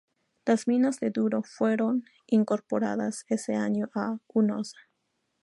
[0.47, 4.79] Las minas de Duro fueron incorporadas ese año a Hunosa.